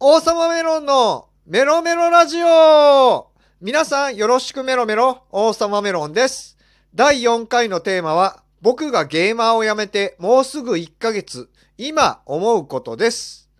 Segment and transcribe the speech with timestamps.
[0.00, 6.56] 王様メロンのメロメロラジオ皆さんよろしくメロメロ王様メロンです。
[6.94, 13.50] 第4回のテーマは僕がゲーマーを辞めてもうすぐ1ヶ月今思うことです。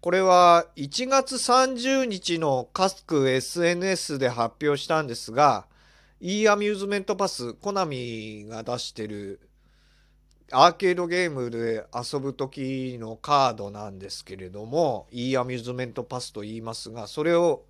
[0.00, 5.66] これは1月30日の各 SNS で発表したんですが
[6.20, 9.49] e アミューズメントパスコナミが出してる
[10.52, 17.62] アーケードゲームで遊ぶ時のカードなんですけれども e アミューズメントパスと言いますがそれを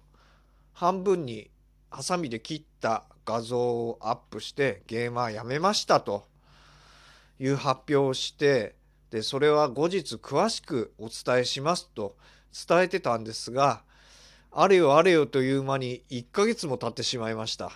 [0.72, 1.50] 半分に
[1.90, 6.24] ハサミで切った画像をアップしてゲーマーやめましたと
[7.38, 8.76] いう発表をして
[9.10, 12.16] でそれは後日詳しくお伝えしますと
[12.66, 13.82] 伝えてたんですが
[14.52, 17.70] あれよあれよという間に1ヶ月も経ってしまいました。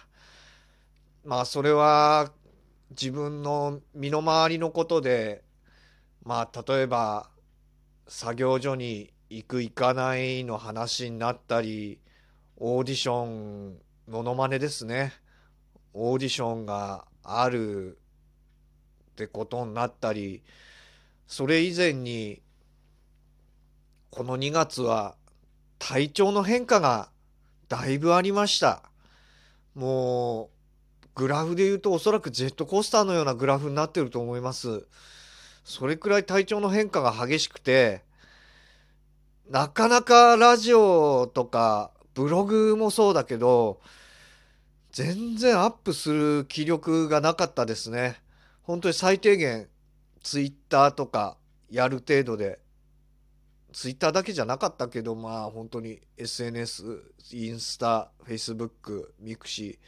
[1.24, 2.32] まあそれは
[2.90, 5.42] 自分の身の回りのことで
[6.22, 7.28] まあ例えば
[8.06, 11.98] 作業所に行く行かないの話になったり
[12.56, 13.76] オーディション
[14.08, 15.12] モノマネですね。
[15.94, 17.98] オーディションがある
[19.12, 20.42] ってことになったり
[21.26, 22.42] それ以前に
[24.10, 25.16] この2月は
[25.78, 27.08] 体調の変化が
[27.68, 28.82] だいぶありました。
[29.74, 30.53] もう
[31.14, 34.86] グラフで言うとおそらくジェットコースターのようなグラフになってると思います。
[35.64, 38.02] それくらい体調の変化が激しくて
[39.48, 43.80] なかなかラジオとかブログもそうだけど
[44.92, 48.16] 全然アップする気力がなかったですね。
[48.62, 49.68] 本当に最低限
[50.22, 51.36] ツイッターとか
[51.70, 52.60] やる程度で
[53.72, 59.78] ツイッターだけじゃなかったけどまあ本当に SNS インスタフェイスブックミクシー、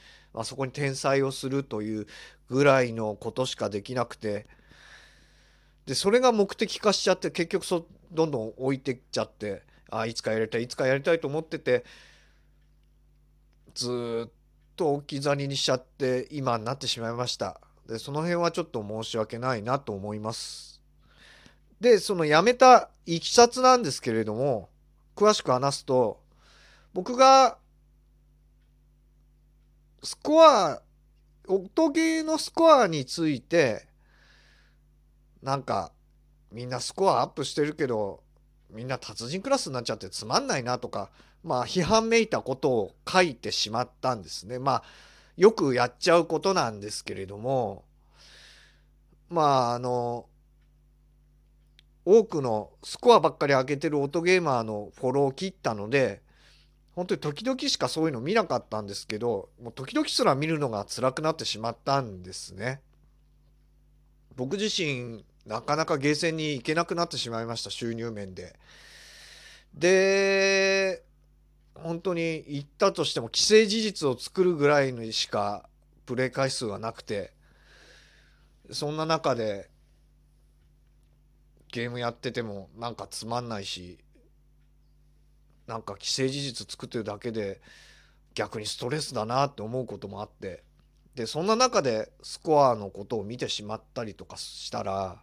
[0.42, 2.06] あ、そこに転載をするという
[2.48, 4.46] ぐらいのことしかできなくて。
[5.86, 11.84] でそれが目的化しちゃって結局そどんどん置いてっちゃってあいつかやりたいいつかやりたいと思ってて
[13.72, 14.30] ずっ
[14.74, 17.60] と置き去りにしちゃって今になってしまいました。
[17.88, 20.82] でその辺はちょっと申し訳ないなと思います。
[21.80, 24.70] でその辞めたいきさつなんですけれども
[25.14, 26.20] 詳しく話すと
[26.94, 27.58] 僕が
[30.02, 30.82] スコア
[31.48, 33.86] 音ゲーのスコアについて
[35.42, 35.92] なんか
[36.52, 38.22] みんなスコアアップしてるけど
[38.70, 41.10] みんな達人クラスになっちゃってつまんないなとか
[41.44, 44.58] まあ批判めいたことを書いてしまったんですね。
[44.58, 44.82] まあ
[45.36, 47.84] よくやっちゃうことなんですけれども
[49.28, 50.26] まああの
[52.04, 56.22] 多くのスコアばっかり上げてる音ゲーマーのフォローを切ったので
[56.96, 62.80] 本当に時々しかそういうの見なかったんですけどもう時々すら見るのが辛くなってしまったんですね。
[64.34, 68.58] 僕自身なかなかゲーセンに行けなくなってしまいました収入面で。
[69.74, 71.04] で
[71.74, 75.68] 本当に行ったとしても既成事実を作るぐらいにしか
[76.06, 77.34] プレイ回数はなくて
[78.70, 79.68] そんな中で
[81.70, 83.98] ゲームやっててもなんかつまんないし
[85.66, 87.60] なんか既成事実作ってるだけで
[88.34, 90.62] 逆にストレスだなって思うこともあって
[91.14, 95.22] でそんな中でスコアのことを見てしまったりとかしたら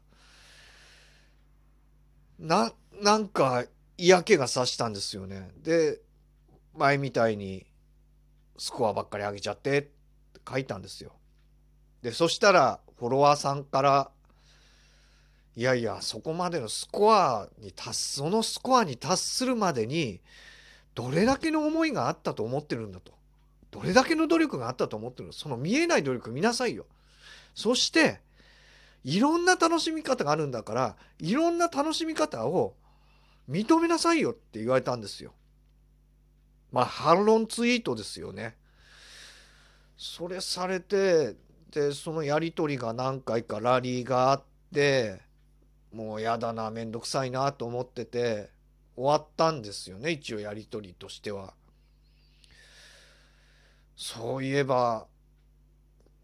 [2.39, 3.65] ななんか
[3.97, 5.51] 嫌気がさしたんですよね。
[5.61, 6.01] で
[6.75, 7.65] 前みたいに
[8.57, 9.91] スコアばっかり上げちゃってって
[10.49, 11.13] 書いたんですよ。
[12.01, 14.11] でそしたらフォロワーさんから
[15.55, 20.19] いやいやそこまでのスコアに達そのスコアに達するまでに
[20.95, 23.11] どれだけの思いがあったと思ってるんだと。
[23.71, 25.33] どれだけの努力があったと思ってるの。
[25.33, 26.85] その見えない努力見なさいよ。
[27.55, 28.19] そして
[29.03, 32.75] いろんな楽しみ方があるんだからいろんな楽しみ方を
[33.49, 35.33] 認めなさいよって言われたんですよ。
[36.71, 38.55] まあ反論ツイートですよね。
[39.97, 41.35] それされて
[41.71, 44.43] でそのやり取りが何回かラリーがあっ
[44.73, 45.21] て
[45.93, 48.49] もうやだなめんどくさいなと思ってて
[48.95, 51.53] 終わったんですよね一応やり取りとしては。
[53.95, 55.05] そういえば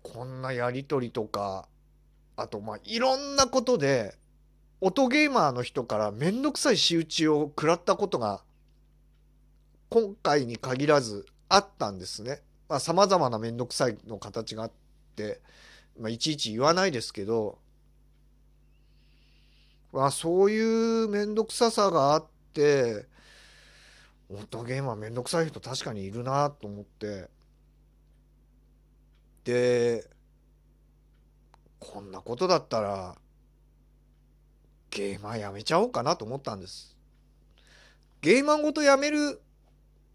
[0.02, 1.68] こんなやり取りとか
[2.36, 4.16] あとまあいろんなことで
[4.82, 8.42] 音ゲーマーの人からめんどくさい仕打ちを食らったことが
[9.90, 12.42] 今回に限らずあったんですね。
[12.68, 14.72] まあ様々なめんどくさいの形があっ
[15.16, 15.42] て、
[16.00, 17.60] まあ、いちいち言わないですけど
[19.92, 23.06] まあ、そういう面倒くささがあって
[24.30, 27.30] 音ゲームは面倒くさい人確かにいるなと思って。
[29.44, 30.06] で
[31.80, 33.16] こんなことだったら
[34.92, 36.96] ゲーマーやめちゃおうかなと思ったんです。
[38.22, 39.42] ゲーマンごとやめる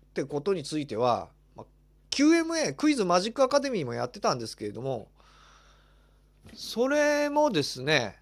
[0.07, 1.67] ってことについては、まあ、
[2.11, 5.09] QMA クイズマジックアカデミーもやってたんですけれども
[6.55, 8.21] それもですね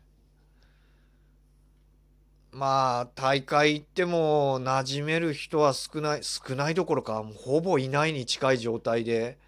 [2.52, 9.38] まあ大会行っても馴染める人は少ない少ないどころかもうほぼいないに近い状態で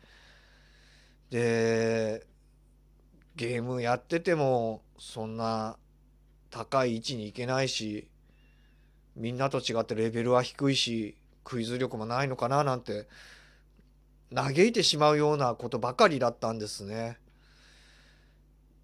[1.31, 2.27] で
[3.37, 5.77] ゲームやっててもそんな
[6.51, 8.09] 高い位置に行けないし
[9.17, 13.07] みんなと違ってレベルは低いしクイズ力もないのかななんて
[14.35, 17.19] 嘆いてしまうようなことばかりだったんですね。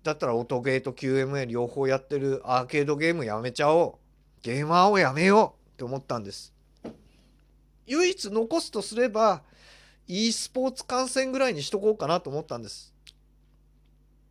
[0.02, 4.09] だったら音ゲーと QMA 両方やってるアーケードゲームやめちゃおう。
[4.42, 6.52] ゲーマーをやめようって思ったんです。
[7.86, 9.42] 唯一残すとすれば
[10.06, 12.94] e スポーツ観戦ぐらいにしとこうかなと思ったんです。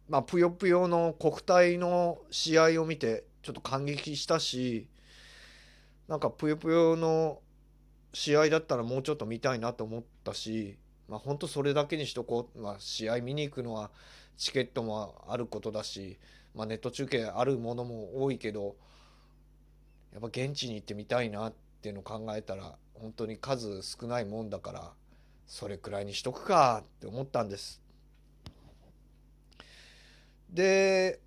[0.09, 4.87] まあ、ぷよぷよの国体の試合を見てちょっと感激したし
[6.07, 7.39] なんかぷよぷよの
[8.11, 13.91] 試合だったらもうちょっと見たいなと思ったしまあ本当それだけにしとこう、まあ、試合見に行くのは
[14.35, 16.17] チケットもあることだし、
[16.55, 18.75] まあ、ネット中継あるものも多いけど
[20.13, 24.91] やっぱ現地に行ってみたいなっていうのを考えたら本当に数少ないもんだから
[25.47, 27.81] それくらいにしとくかって思ったんです。
[30.49, 31.19] で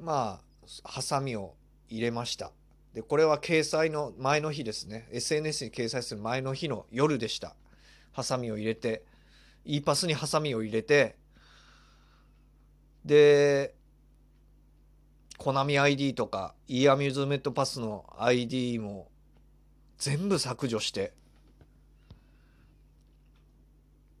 [0.00, 1.54] まあハサミを
[1.88, 2.52] 入れました。
[2.94, 7.54] でこれは掲載の前の日ですね SNS に掲載する前の日の夜でした
[8.12, 9.04] ハサミを入れて
[9.64, 11.16] e パスにハサミを入れて
[13.04, 13.74] で
[15.40, 19.08] コナミ ID とか e アミューズメントパスの ID も
[19.96, 21.14] 全部削除して。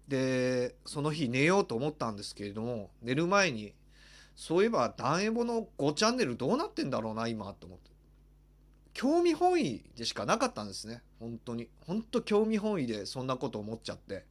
[0.08, 3.74] でその日寝ようと思ったんですけれども寝る前に
[4.34, 7.90] そういえばダンエボの5チャンネルどうなってんだろうな今と思って。
[8.94, 11.02] 興味本位でしかなかったんですね。
[11.18, 11.68] 本当に。
[11.86, 14.24] 本当興味本位でそんなこと思っちゃって。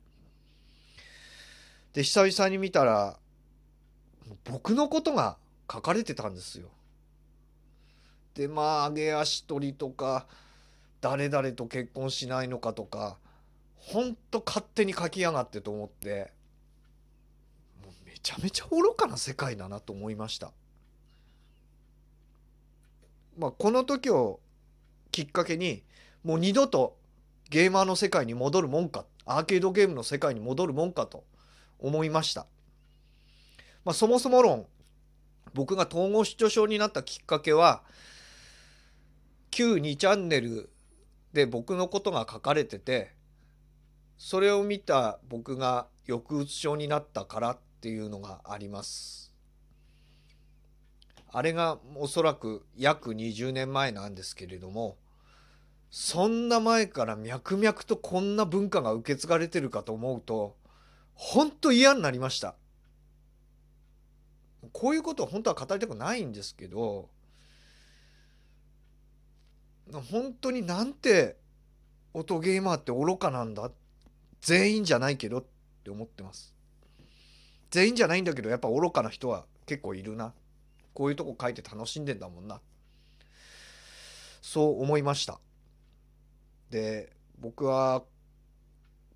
[1.94, 3.20] で久々に見たら
[4.44, 5.38] 僕のことが
[5.72, 6.70] 書かれてたんですよ。
[8.36, 10.28] でまあ揚げ足取りとか
[11.02, 13.18] 誰々と結婚しないのかとか
[13.76, 16.32] ほんと勝手に書きやがってと思って
[17.84, 20.52] もうめちゃめちゃ愚かな世界だなと思いました。
[23.38, 24.40] まあこの時を
[25.12, 25.84] きっかけに
[26.24, 26.98] もう二度と
[27.50, 31.24] ゲーマーの世界に戻るもんかアーケードゲームの世界に戻るもんかと
[31.80, 32.46] 思いました、
[33.86, 34.66] まあ、そもそも論
[35.54, 37.84] 僕が統合失調症になったきっかけは
[39.52, 40.70] 旧2チャンネル
[41.34, 43.14] で僕のことが書かれてて
[44.18, 49.34] それを見た僕が抑うつ症になったからっていうのがあります。
[51.32, 54.98] あれがおそらく約20年前なんですけれども
[55.92, 60.56] そんな前から脈々とこんな文化が受け継がれてるかと思うと
[61.14, 62.56] 本当嫌になりました。
[64.74, 67.10] こういうこと本当は語りたくないんですけど
[69.92, 71.38] 本当になんて
[72.14, 73.72] 音ゲーマーって愚かなんだ？
[74.42, 75.44] 全員じゃないけどっ
[75.84, 76.54] て思ってます。
[77.72, 80.34] 全員じゃないんだけどやっぱ愚かな人は結構いるな。
[80.94, 82.62] こういうとこ書いて楽しんでんだもんな。
[84.42, 85.40] そう思いました。
[86.70, 88.04] で僕は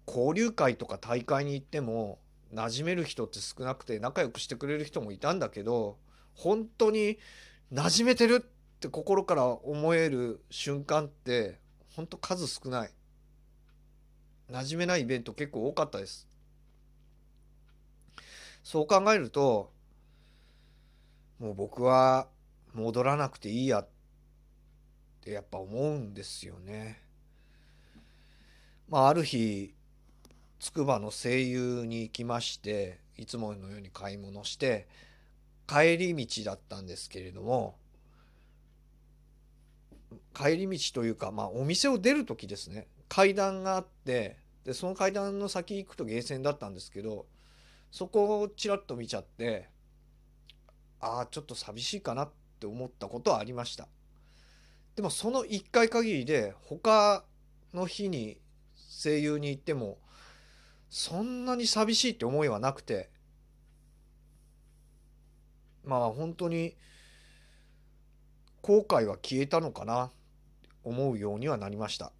[0.07, 2.19] 交流会とか大会に行っても
[2.53, 5.97] 馴染める人って少なくて仲良くしてくれる人もいたんだけど
[6.35, 7.17] 本当に
[7.71, 8.45] 馴染めてる
[8.83, 11.59] って心から思える瞬間って
[11.95, 12.91] 本当数少ない
[14.51, 16.27] 馴染めないイベント結構多かったです
[18.61, 19.71] そう考えると
[21.39, 22.27] もう僕は
[22.73, 23.87] 戻らなくていいやっ
[25.21, 27.01] てやっぱ思うんですよね。
[28.89, 29.73] まあ、ある日
[30.59, 34.87] つくばの声優に行きましていつものように買い物して
[35.67, 37.77] 帰り道だったんですけれども
[40.33, 42.87] 帰り道というか、まあ、お店を出る時ですね。
[43.07, 47.27] 階段があってでその階段の先行くとゲーセンだったんですけど
[47.91, 49.69] そこをちらっと見ちゃって
[50.99, 53.87] ああちょっと寂しいかなって思ったことはありました。
[54.95, 57.23] でもその1回限りで他
[57.73, 58.39] の日に
[58.75, 59.97] 声優に行っても
[60.89, 63.09] そんなに寂しいって思いはなくて
[65.83, 66.75] まあ本当に
[68.61, 70.11] 後悔は消えたのかな。
[70.83, 72.11] 思うようにはなりました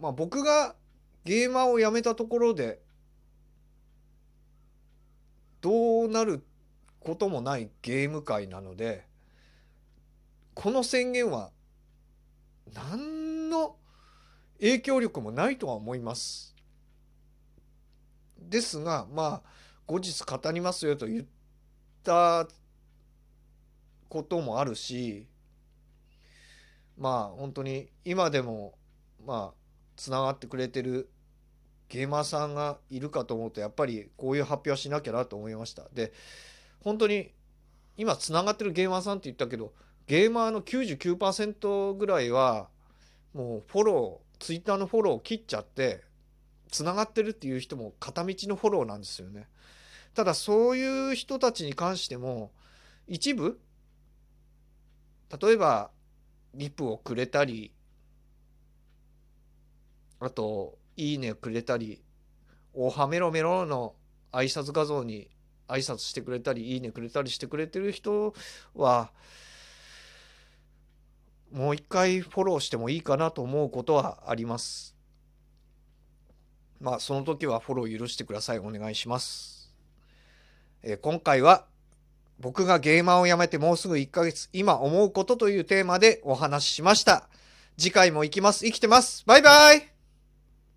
[0.00, 0.74] まあ僕が
[1.24, 2.80] ゲーマーをやめたところで
[5.60, 6.44] どうなる
[7.00, 9.06] こともないゲーム界なので
[10.54, 11.50] この宣言は
[12.74, 13.76] 何の
[14.60, 16.54] 影響力もないとは思います。
[18.38, 19.48] ですがまあ
[19.86, 21.26] 後日語りますよと言っ
[22.02, 22.46] た
[24.08, 25.26] こともあるし
[26.98, 28.78] まあ本当に今でも
[29.26, 29.54] まあ
[29.96, 31.08] つながってくれてる
[31.88, 35.84] ゲーマーさんがいるかと思うとやっぱりこういう発表はしなきゃなと思いました。
[35.92, 36.12] で
[36.80, 37.32] 本当に
[37.96, 39.72] 今つながってるゲーマーさんって言ったけど
[40.06, 42.68] ゲーマーの99%ぐらいは
[43.32, 46.02] もうフォローツイッターのフォローを切っちゃって
[46.70, 49.48] つながってるっていう人も片道のフォローなんですよね。
[50.14, 52.52] ただそういう人たちに関しても
[53.08, 53.60] 一部
[55.40, 55.90] 例えば
[56.54, 57.72] リプをくれたり
[60.20, 62.02] あといいねくれたり
[62.72, 63.94] おはメロメロの
[64.32, 65.28] 挨拶画像に
[65.68, 68.34] 挨拶してくれたりいいねくれたりしてくれてる人
[68.74, 69.10] は
[71.52, 74.96] もう一回フォローしてもいいかなと思うことはあります。
[76.80, 78.58] まあその時はフォロー許してください。
[78.58, 79.72] お願いします、
[80.82, 81.64] えー今回は
[82.40, 87.28] 僕がゲーマーを辞めてもうすぐ1ヶ月今思うことというテーマでお話ししました。
[87.76, 88.64] 次回も行きます。
[88.64, 89.24] 生きてます。
[89.26, 89.93] バイバイ。